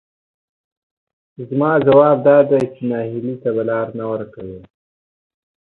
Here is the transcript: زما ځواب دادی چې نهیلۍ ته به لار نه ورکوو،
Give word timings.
زما 1.47 1.71
ځواب 1.87 2.17
دادی 2.27 2.63
چې 2.73 2.81
نهیلۍ 2.89 3.35
ته 3.41 3.49
به 3.55 3.63
لار 3.69 3.87
نه 3.99 4.05
ورکوو، 4.11 4.59